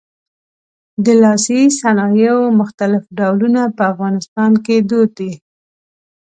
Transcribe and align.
د 1.05 1.07
لاسي 1.21 1.61
صنایعو 1.79 2.43
مختلف 2.59 3.03
ډولونه 3.17 3.61
په 3.77 3.83
افغانستان 3.93 4.51
کې 4.65 4.75
دود 4.89 5.09
دي. 5.19 5.31